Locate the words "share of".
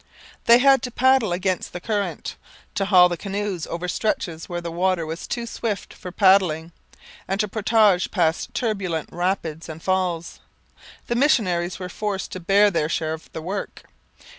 12.89-13.31